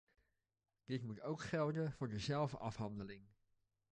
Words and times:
Dit 0.85 1.03
moet 1.03 1.21
ook 1.21 1.41
gelden 1.41 1.91
voor 1.93 2.09
de 2.09 2.19
zelfafhandeling. 2.19 3.23